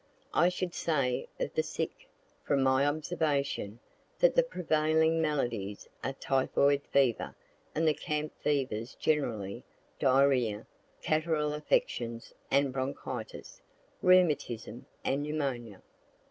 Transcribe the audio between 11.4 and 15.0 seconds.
affections and bronchitis, rheumatism